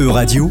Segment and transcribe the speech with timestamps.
[0.00, 0.50] E-Radio,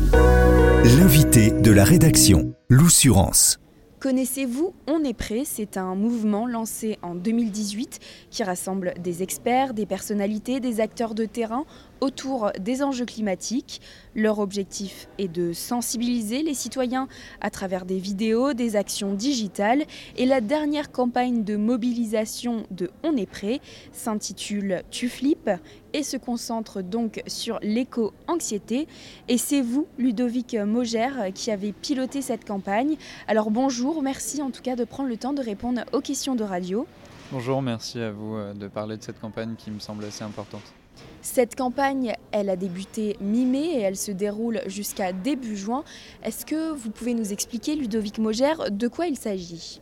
[0.83, 3.60] l'invité de la rédaction, l'Oussurance.
[3.99, 5.41] Connaissez-vous On est prêt?
[5.44, 7.99] C'est un mouvement lancé en 2018
[8.29, 11.65] qui rassemble des experts, des personnalités, des acteurs de terrain
[12.01, 13.81] autour des enjeux climatiques.
[14.15, 17.07] Leur objectif est de sensibiliser les citoyens
[17.41, 19.85] à travers des vidéos, des actions digitales.
[20.17, 23.59] Et la dernière campagne de mobilisation de On est prêt
[23.91, 25.52] s'intitule Tu flippes
[25.93, 28.88] et se concentre donc sur l'éco-anxiété.
[29.27, 32.97] Et c'est vous, Ludovic Mogère, qui avez piloté cette campagne.
[33.27, 36.43] Alors bonjour, merci en tout cas de prendre le temps de répondre aux questions de
[36.43, 36.85] radio.
[37.31, 40.73] Bonjour, merci à vous euh, de parler de cette campagne qui me semble assez importante.
[41.21, 45.83] Cette campagne, elle a débuté mi-mai et elle se déroule jusqu'à début juin.
[46.23, 49.81] Est-ce que vous pouvez nous expliquer, Ludovic Mogère, de quoi il s'agit?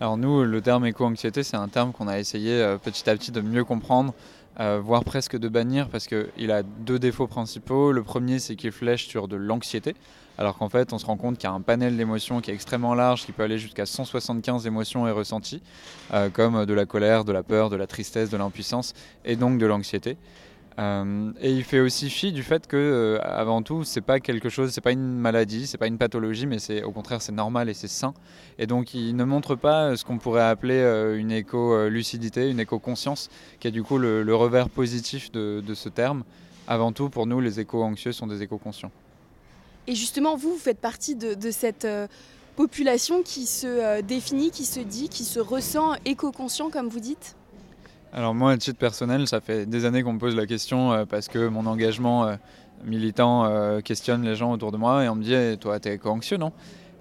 [0.00, 3.30] Alors nous, le terme éco-anxiété, c'est un terme qu'on a essayé euh, petit à petit
[3.30, 4.14] de mieux comprendre,
[4.58, 7.92] euh, voire presque de bannir, parce qu'il a deux défauts principaux.
[7.92, 9.94] Le premier, c'est qu'il flèche sur de l'anxiété
[10.38, 12.54] alors qu'en fait on se rend compte qu'il y a un panel d'émotions qui est
[12.54, 15.62] extrêmement large, qui peut aller jusqu'à 175 émotions et ressentis,
[16.12, 19.58] euh, comme de la colère, de la peur, de la tristesse, de l'impuissance et donc
[19.58, 20.16] de l'anxiété.
[20.78, 24.48] Euh, et il fait aussi fi du fait que, euh, avant tout, c'est pas quelque
[24.48, 27.68] chose, c'est pas une maladie, c'est pas une pathologie, mais c'est au contraire c'est normal
[27.68, 28.14] et c'est sain.
[28.58, 30.80] Et donc il ne montre pas ce qu'on pourrait appeler
[31.18, 33.28] une éco-lucidité, une éco-conscience,
[33.60, 36.24] qui est du coup le, revers positif de, de ce terme.
[36.68, 38.92] Avant tout, pour nous, les éco-anxieux sont des éco-conscients.
[39.86, 42.06] Et justement, vous, vous faites partie de, cette euh,
[42.56, 47.36] population qui se euh, définit, qui se dit, qui se ressent éco-conscient, comme vous dites?
[48.12, 51.04] Alors moi, à titre personnel, ça fait des années qu'on me pose la question euh,
[51.04, 52.36] parce que mon engagement
[52.84, 56.36] militant questionne les gens autour de moi et on me dit eh, Toi, t'es éco-anxieux,
[56.36, 56.48] non?⁇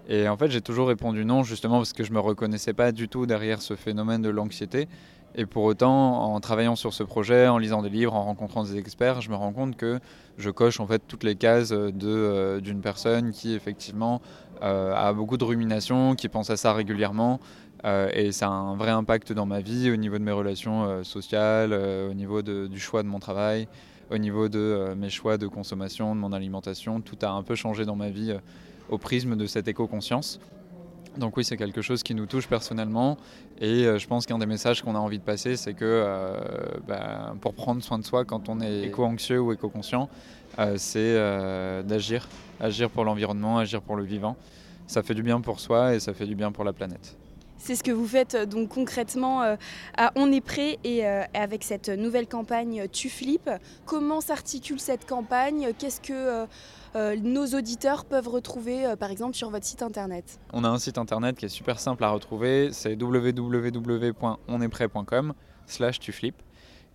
[0.08, 3.10] Et en fait, j'ai toujours répondu non, justement parce que je me reconnaissais pas du
[3.10, 4.88] tout derrière ce phénomène de l'anxiété.
[5.36, 8.78] Et pour autant, en travaillant sur ce projet, en lisant des livres, en rencontrant des
[8.78, 10.00] experts, je me rends compte que
[10.38, 14.22] je coche en fait toutes les cases euh, d'une personne qui effectivement
[14.62, 17.40] euh, a beaucoup de ruminations, qui pense à ça régulièrement.
[17.86, 21.04] Euh, et ça a un vrai impact dans ma vie au niveau de mes relations
[21.04, 23.70] sociales, au niveau du choix de mon travail,
[24.12, 27.00] au niveau de mes choix de consommation, de mon alimentation.
[27.00, 28.36] Tout a un peu changé dans ma vie
[28.90, 30.40] au prisme de cette éco-conscience.
[31.18, 33.18] Donc oui, c'est quelque chose qui nous touche personnellement
[33.60, 36.40] et euh, je pense qu'un des messages qu'on a envie de passer, c'est que euh,
[36.88, 40.10] bah, pour prendre soin de soi quand on est éco-anxieux ou éco-conscient,
[40.60, 41.16] euh, c'est
[41.84, 42.28] d'agir,
[42.60, 44.38] agir pour l'environnement, agir pour le vivant.
[44.88, 47.18] Ça fait du bien pour soi et ça fait du bien pour la planète.
[47.58, 49.42] C'est ce que vous faites donc concrètement
[49.96, 53.52] à On est prêt et avec cette nouvelle campagne Tu flippes.
[53.86, 55.70] Comment s'articule cette campagne?
[55.78, 56.48] Qu'est-ce que
[56.96, 60.98] nos auditeurs peuvent retrouver euh, par exemple sur votre site internet On a un site
[60.98, 65.34] internet qui est super simple à retrouver, c'est www.onestprêt.com
[65.68, 66.36] slash tuflip.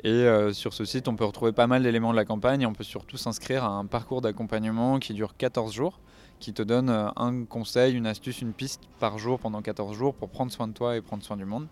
[0.04, 2.66] Et euh, sur ce site, on peut retrouver pas mal d'éléments de la campagne.
[2.66, 6.00] On peut surtout s'inscrire à un parcours d'accompagnement qui dure 14 jours,
[6.38, 10.28] qui te donne un conseil, une astuce, une piste par jour pendant 14 jours pour
[10.28, 11.66] prendre soin de toi et prendre soin du monde.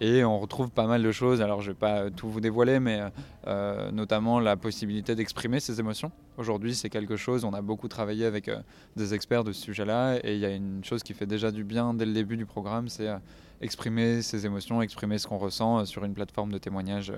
[0.00, 1.42] Et on retrouve pas mal de choses.
[1.42, 3.00] Alors, je vais pas tout vous dévoiler, mais
[3.46, 6.12] euh, notamment la possibilité d'exprimer ses émotions.
[6.36, 7.44] Aujourd'hui, c'est quelque chose.
[7.44, 8.60] On a beaucoup travaillé avec euh,
[8.96, 11.64] des experts de ce sujet-là, et il y a une chose qui fait déjà du
[11.64, 13.16] bien dès le début du programme, c'est euh,
[13.60, 17.12] exprimer ses émotions, exprimer ce qu'on ressent sur une plateforme de témoignage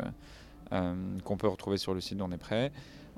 [1.25, 2.71] qu'on peut retrouver sur le site d'On est prêt.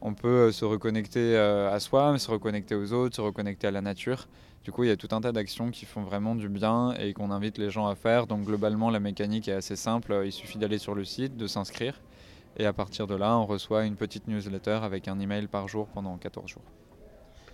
[0.05, 4.27] On peut se reconnecter à soi, se reconnecter aux autres, se reconnecter à la nature.
[4.65, 7.13] Du coup, il y a tout un tas d'actions qui font vraiment du bien et
[7.13, 8.27] qu'on invite les gens à faire.
[8.27, 10.23] Donc globalement, la mécanique est assez simple.
[10.25, 12.01] Il suffit d'aller sur le site, de s'inscrire.
[12.57, 15.87] Et à partir de là, on reçoit une petite newsletter avec un email par jour
[15.87, 16.63] pendant 14 jours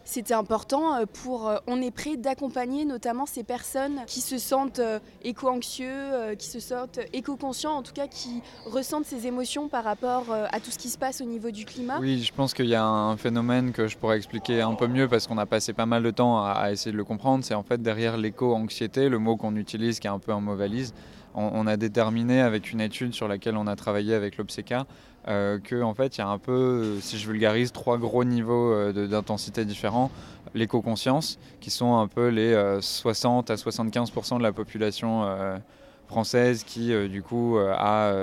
[0.08, 4.78] c'était important euh, pour, euh, on est prêt d'accompagner notamment ces personnes qui se sentent
[4.78, 10.24] euh, éco-anxieux, qui se sentent éco-conscients, en tout cas qui ressentent ces émotions par rapport
[10.30, 11.98] à tout ce qui se passe au niveau du climat.
[12.00, 15.08] Oui, je pense qu'il y a un phénomène que je pourrais expliquer un peu mieux
[15.08, 17.44] parce qu'on a passé pas mal de temps à, essayer de le comprendre.
[17.44, 20.56] C'est en fait derrière l'éco-anxiété, le mot qu'on utilise qui est un peu un mot
[20.56, 20.94] valise,
[21.34, 24.86] on, a déterminé avec une étude sur laquelle on a travaillé avec l'Obseca
[25.28, 28.72] euh, qu'en en fait il y a un peu, si je vulgarise, trois gros niveaux
[28.72, 30.10] euh, d'intensité différents.
[30.54, 35.26] L'éco-conscience, qui sont un peu les 60 euh, à 75% de la population
[36.06, 38.14] française qui du coup a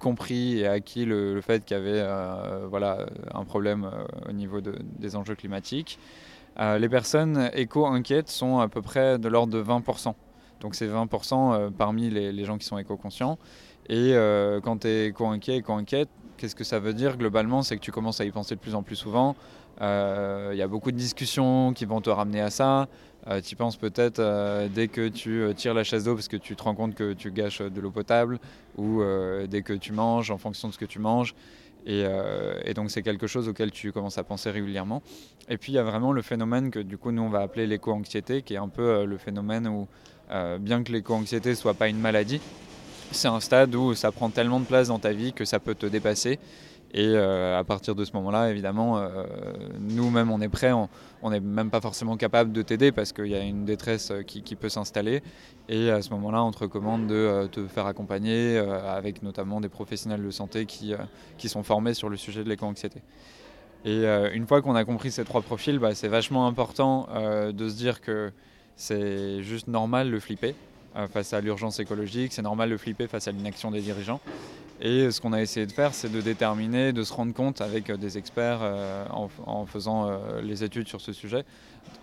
[0.00, 2.04] compris et acquis le, le fait qu'il y avait
[2.68, 3.88] voilà, un problème
[4.28, 6.00] au niveau des enjeux climatiques.
[6.58, 10.14] les personnes éco-inquiètes sont à peu près de l'ordre de 20%.
[10.60, 13.38] Donc c'est 20% euh, parmi les, gens qui sont éco-conscients.
[13.88, 17.62] Et euh, quand tu es éco-inquiet, éco-inquiète, qu'est-ce que ça veut dire globalement?
[17.62, 19.36] C'est que tu commences à y penser de plus en plus souvent.
[19.80, 22.88] Il euh, y a beaucoup de discussions qui vont te ramener à ça.
[23.44, 24.20] tu penses peut-être
[24.74, 27.30] dès que tu tires la chasse d'eau parce que tu te rends compte que tu
[27.30, 28.38] gâches de l'eau potable
[28.76, 29.02] ou
[29.48, 31.34] dès que tu manges en fonction de ce que tu manges.
[31.86, 32.04] Et,
[32.74, 35.02] donc c'est quelque chose auquel tu commences à penser régulièrement.
[35.48, 37.66] Et puis il y a vraiment le phénomène que du coup nous on va appeler
[37.66, 39.86] l'éco-anxiété, qui est un peu le phénomène où
[40.60, 42.40] bien que l'éco-anxiété soit pas une maladie,
[43.12, 45.74] c'est un stade où ça prend tellement de place dans ta vie que ça peut
[45.74, 46.38] te dépasser.
[46.94, 49.24] Et euh, à partir de ce moment-là, évidemment, euh,
[49.78, 50.72] nous-mêmes, on est prêts.
[50.72, 54.22] On n'est même pas forcément capable de t'aider parce qu'il y a une détresse euh,
[54.22, 55.22] qui, peut s'installer.
[55.68, 60.24] Et à ce moment-là, on te recommande de te faire accompagner avec notamment des professionnels
[60.24, 60.94] de santé qui,
[61.36, 63.02] qui sont formés sur le sujet de l'éco-anxiété.
[63.84, 67.06] Et une fois qu'on a compris ces trois profils, bah, c'est vachement important
[67.52, 68.32] de se dire que
[68.78, 70.54] c'est juste normal de flipper.
[70.96, 72.32] Euh, face à l'urgence écologique.
[72.32, 74.20] C'est normal de flipper face à l'inaction des dirigeants.
[74.80, 77.90] Et ce qu'on a essayé de faire, c'est de déterminer, de se rendre compte avec
[77.90, 79.04] euh, des experts euh,
[79.46, 80.10] en, faisant
[80.42, 81.44] les études sur ce sujet,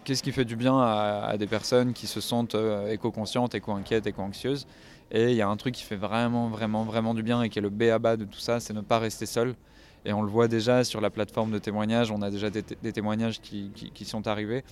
[0.04, 2.56] qu'est-ce qui fait du bien à, des personnes qui se sentent
[2.90, 4.68] éco-conscientes, éco-inquiètes, éco-anxieuses.
[5.12, 7.60] Et il y a un truc qui fait vraiment, vraiment, vraiment du bien et qui
[7.60, 9.56] est le B à bas de tout ça, c'est ne pas rester seul.
[10.06, 13.42] Et on le voit déjà sur la plateforme de témoignages, on a déjà des, témoignages
[13.42, 14.64] qui, qui, sont arrivés.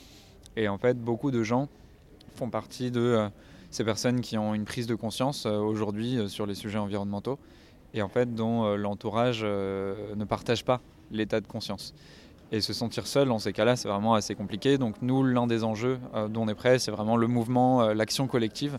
[0.56, 1.68] Et en fait, beaucoup de gens
[2.36, 3.30] font partie de
[3.74, 7.40] ces personnes qui ont une prise de conscience euh, aujourd'hui euh, sur les sujets environnementaux
[7.96, 10.80] et en fait dont euh, l'entourage ne partage pas
[11.12, 11.94] l'état de conscience.
[12.52, 14.78] Et se sentir seul dans ces cas-là, c'est vraiment assez compliqué.
[14.78, 15.98] Donc nous, l'un des enjeux
[16.30, 18.78] dont on est prêt, c'est vraiment le mouvement, l'action collective.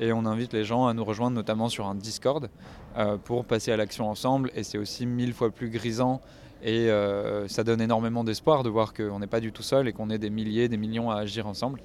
[0.00, 2.48] Et on invite les gens à nous rejoindre notamment sur un Discord
[3.24, 4.50] pour passer à l'action ensemble.
[4.54, 6.22] Et c'est aussi mille fois plus grisant
[6.62, 6.88] et
[7.48, 10.18] ça donne énormément d'espoir de voir qu'on n'est pas du tout seul et qu'on est
[10.18, 11.80] des milliers, des millions à agir ensemble.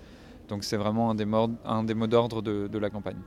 [0.47, 3.17] Donc c'est vraiment un des, mots d'ordre de, la campagne.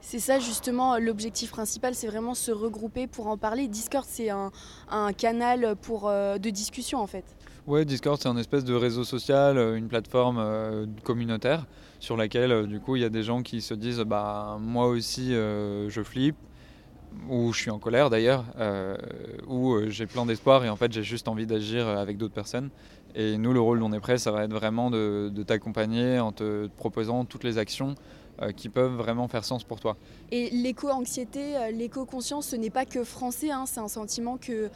[0.00, 3.68] C'est ça justement l'objectif principal, c'est vraiment se regrouper pour en parler.
[3.68, 4.50] Discord c'est un,
[5.16, 7.24] canal pour, euh, de discussion en fait.
[7.66, 11.66] Oui, Discord c'est un espèce de réseau social, euh, une plateforme euh, communautaire
[11.98, 15.32] sur laquelle du coup il y a des gens qui se disent bah moi aussi
[15.32, 16.36] je flippe
[17.28, 18.44] ou je suis en colère d'ailleurs,
[19.48, 22.70] ou j'ai plein d'espoir et en fait j'ai juste envie d'agir avec d'autres personnes.
[23.14, 26.68] Et nous, le rôle d'On est prêt, ça va être vraiment de, t'accompagner en te
[26.78, 27.94] proposant toutes les actions
[28.40, 29.96] euh, qui peuvent vraiment faire sens pour toi.
[30.30, 34.70] Et l'éco-anxiété, euh, l'éco-conscience, ce n'est pas que français, hein, c'est un sentiment que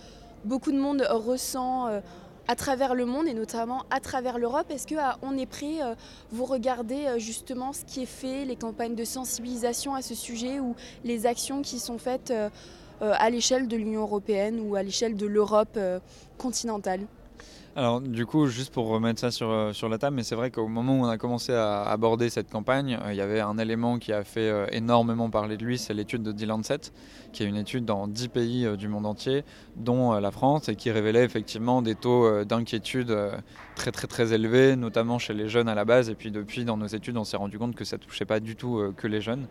[0.45, 2.01] beaucoup de monde ressent euh,
[2.49, 4.67] à travers le monde et notamment à travers l'Europe.
[4.71, 5.79] Est-ce que On est prêt,
[6.31, 10.75] vous regardez justement ce qui est fait, les campagnes de sensibilisation à ce sujet ou
[11.05, 12.35] les actions qui sont faites
[13.01, 15.79] à l'échelle de l'Union européenne ou à l'échelle de l'Europe
[16.37, 17.07] continentale?
[17.77, 20.53] Alors du coup, juste pour remettre ça sur, euh, sur la table, mais c'est vrai
[20.53, 23.59] qu'au moment où on a commencé à aborder cette campagne, euh, il y avait un
[23.59, 26.93] élément qui a fait euh, énormément parler de lui, c'est l'étude de Dylan Set,
[27.33, 29.45] qui est une étude dans 10 pays du monde entier,
[29.75, 33.13] dont la France, et qui révélait effectivement des taux d'inquiétude
[33.75, 36.77] très très très élevés, notamment chez les jeunes à la base, et puis depuis dans
[36.77, 39.49] nos études, on s'est rendu compte que ça touchait pas du tout que les jeunes.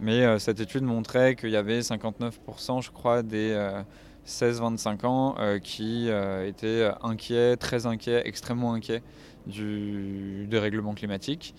[0.00, 3.54] Mais cette étude montrait qu'il y avait 59%, je crois, des
[4.26, 9.02] 16-25 ans euh, qui euh, étaient inquiets, très inquiets, extrêmement inquiets
[9.46, 11.54] du dérèglement climatique.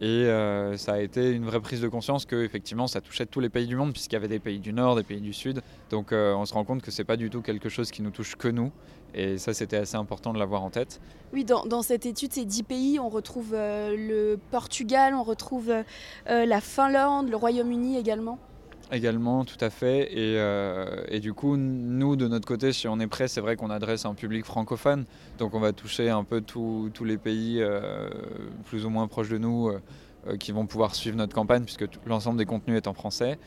[0.00, 3.40] Et euh, ça a été une vraie prise de conscience que effectivement ça touchait tous
[3.40, 5.60] les pays du monde puisqu'il y avait des pays du nord, des pays du sud.
[5.90, 8.36] Donc on se rend compte que c'est pas du tout quelque chose qui nous touche
[8.36, 8.70] que nous.
[9.12, 11.00] Et ça c'était assez important de l'avoir en tête.
[11.32, 15.74] Oui, dans, dans, cette étude, ces 10 pays, on retrouve le Portugal, on retrouve
[16.26, 18.38] la Finlande, le Royaume-Uni également.
[18.90, 20.10] Également, tout à fait.
[20.16, 23.70] Euh, et, du coup, nous, de notre côté, si on est prêt, c'est vrai qu'on
[23.70, 25.04] adresse un public francophone.
[25.38, 28.08] Donc on va toucher un peu tous les pays euh,
[28.64, 32.38] plus ou moins proches de nous euh, qui vont pouvoir suivre notre campagne, puisque l'ensemble
[32.38, 33.38] des contenus est en français.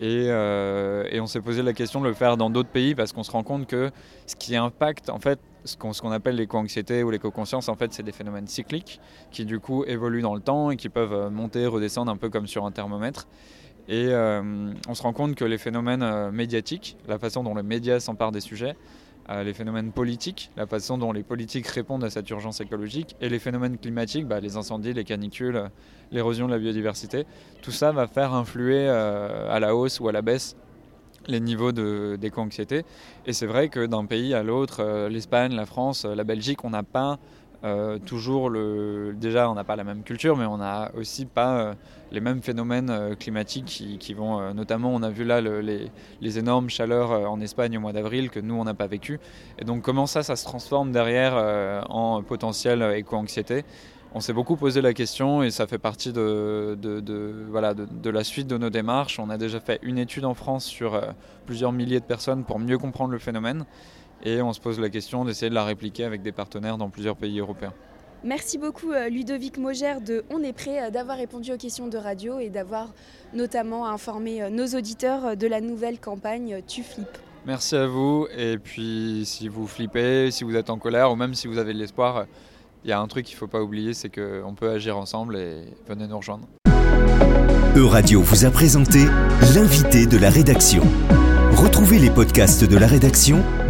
[0.00, 3.30] Et, on s'est posé la question de le faire dans d'autres pays, parce qu'on se
[3.30, 3.90] rend compte que
[4.26, 8.12] ce qui impacte, en fait, ce qu'on appelle l'éco-anxiété ou l'éco-conscience, en fait, c'est des
[8.12, 12.16] phénomènes cycliques qui, du coup, évoluent dans le temps et qui peuvent monter, redescendre un
[12.16, 13.26] peu comme sur un thermomètre.
[13.92, 17.62] Et euh, on se rend compte que les phénomènes euh, médiatiques, la façon dont les
[17.62, 18.74] médias s'emparent des sujets,
[19.28, 23.28] euh, les phénomènes politiques, la façon dont les politiques répondent à cette urgence écologique, et
[23.28, 25.64] les phénomènes climatiques, bah, les incendies, les canicules,
[26.10, 27.26] l'érosion de la biodiversité,
[27.60, 30.56] tout ça va faire influer à la hausse ou à la baisse
[31.26, 32.84] les niveaux d'éco-anxiété.
[33.26, 36.82] Et c'est vrai que d'un pays à l'autre, l'Espagne, la France, la Belgique, on n'a
[36.82, 37.18] pas
[37.64, 39.14] euh, toujours le.
[39.16, 41.74] Déjà, on n'a pas la même culture, mais on n'a aussi pas euh,
[42.10, 43.66] les mêmes phénomènes euh, climatiques
[44.00, 44.52] qui, vont.
[44.52, 48.54] notamment, on a vu là les, énormes chaleurs en Espagne au mois d'avril que nous,
[48.54, 49.20] on n'a pas vécu.
[49.58, 51.34] Et donc, comment ça, ça se transforme derrière
[51.88, 53.64] en potentiel éco-anxiété?
[54.14, 56.76] On s'est beaucoup posé la question et ça fait partie de
[57.48, 59.18] voilà, de, la suite de nos démarches.
[59.18, 61.00] On a déjà fait une étude en France sur
[61.46, 63.64] plusieurs milliers de personnes pour mieux comprendre le phénomène
[64.22, 67.16] et on se pose la question d'essayer de la répliquer avec des partenaires dans plusieurs
[67.16, 67.72] pays européens.
[68.24, 71.98] Merci beaucoup euh, Ludovic Mogère de On est prêt euh, d'avoir répondu aux questions de
[71.98, 72.92] radio et d'avoir
[73.34, 77.18] notamment informé euh, nos auditeurs de la nouvelle campagne Tu flippes.
[77.46, 78.28] Merci à vous.
[78.38, 81.72] Et puis, si vous flippez, si vous êtes en colère, ou même si vous avez
[81.72, 82.26] de l'espoir,
[82.84, 85.36] il y a un truc qu'il ne faut pas oublier, c'est qu'on peut agir ensemble
[85.36, 86.46] et venez nous rejoindre.
[87.74, 89.00] Euradio vous a présenté
[89.54, 90.84] l'invité de la rédaction.
[91.56, 93.42] Retrouvez les podcasts de la rédaction